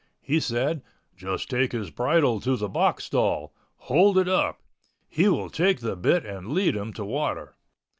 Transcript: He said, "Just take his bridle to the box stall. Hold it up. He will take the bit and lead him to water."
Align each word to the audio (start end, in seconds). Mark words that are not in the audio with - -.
He 0.23 0.39
said, 0.39 0.81
"Just 1.15 1.47
take 1.47 1.73
his 1.73 1.91
bridle 1.91 2.39
to 2.39 2.55
the 2.57 2.67
box 2.67 3.03
stall. 3.03 3.53
Hold 3.81 4.17
it 4.17 4.27
up. 4.27 4.63
He 5.07 5.29
will 5.29 5.51
take 5.51 5.81
the 5.81 5.95
bit 5.95 6.25
and 6.25 6.47
lead 6.53 6.75
him 6.75 6.91
to 6.93 7.05
water." 7.05 7.55